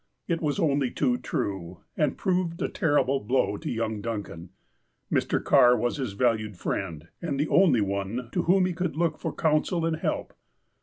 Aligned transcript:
It 0.27 0.41
was 0.41 0.57
only 0.59 0.89
too 0.89 1.19
true, 1.19 1.81
and 1.95 2.17
proved 2.17 2.59
a 2.63 2.67
terrible 2.69 3.19
blow 3.19 3.55
to 3.57 3.69
young 3.69 4.01
Duncan. 4.01 4.49
Mr. 5.11 5.39
Carr 5.43 5.77
was 5.77 5.97
his 5.97 6.13
valued 6.13 6.57
friend, 6.57 7.09
and 7.21 7.39
the 7.39 7.47
only 7.49 7.81
one 7.81 8.27
to 8.31 8.41
whom 8.45 8.65
he 8.65 8.73
could 8.73 8.95
look 8.95 9.19
for 9.19 9.31
counsel 9.31 9.85
and 9.85 9.97
help. 9.97 10.33